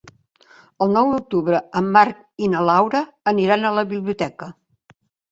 [0.83, 3.01] El nou d'octubre en Marc i na Laura
[3.33, 4.49] aniran a la biblioteca.